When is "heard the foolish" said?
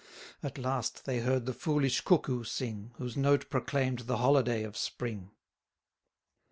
1.19-2.01